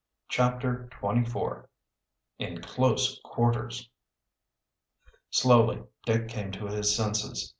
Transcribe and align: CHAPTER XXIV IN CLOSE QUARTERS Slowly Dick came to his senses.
CHAPTER 0.29 0.89
XXIV 0.99 1.67
IN 2.39 2.63
CLOSE 2.63 3.21
QUARTERS 3.23 3.87
Slowly 5.29 5.83
Dick 6.07 6.27
came 6.27 6.51
to 6.53 6.65
his 6.65 6.95
senses. 6.95 7.49